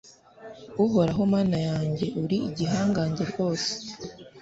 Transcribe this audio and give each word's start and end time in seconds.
Uhoraho 0.85 1.21
Mana 1.33 1.57
yanjye 1.67 2.05
uri 2.21 2.37
igihangange 2.49 3.23
rwose 3.31 3.71